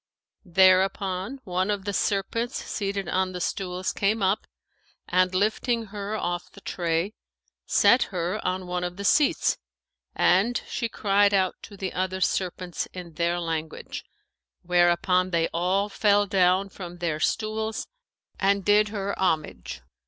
There 0.47 0.81
upon, 0.81 1.41
one 1.43 1.69
of 1.69 1.85
the 1.85 1.93
serpents 1.93 2.55
seated 2.65 3.07
on 3.07 3.33
the 3.33 3.39
stools 3.39 3.93
came 3.93 4.23
up 4.23 4.47
and, 5.07 5.35
lifting 5.35 5.85
her 5.93 6.15
off 6.15 6.49
the 6.49 6.61
tray, 6.61 7.13
set 7.67 8.01
her 8.05 8.43
on 8.43 8.65
one 8.65 8.83
of 8.83 8.97
the 8.97 9.05
seats 9.05 9.59
and 10.15 10.59
she 10.67 10.89
cried 10.89 11.35
out 11.35 11.53
to 11.61 11.77
the 11.77 11.93
other 11.93 12.19
serpents 12.19 12.87
in 12.93 13.13
their 13.13 13.39
language, 13.39 14.03
whereupon 14.63 15.29
they 15.29 15.47
all 15.53 15.87
fell 15.87 16.25
down 16.25 16.69
from 16.69 16.97
their 16.97 17.19
stools 17.19 17.85
and 18.39 18.65
did 18.65 18.87
her 18.87 19.13
homage. 19.19 19.83